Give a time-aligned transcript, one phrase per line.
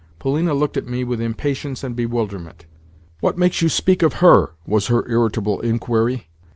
[0.17, 2.65] Polina looked at me with impatience and bewilderment.
[3.19, 6.27] "What makes you speak of her?" was her irritable inquiry.